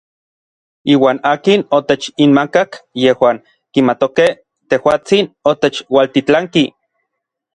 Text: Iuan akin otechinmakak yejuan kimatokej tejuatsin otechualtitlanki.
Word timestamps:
Iuan 0.93 1.17
akin 1.31 1.61
otechinmakak 1.77 2.79
yejuan 3.03 3.37
kimatokej 3.73 4.31
tejuatsin 4.69 5.25
otechualtitlanki. 5.51 6.63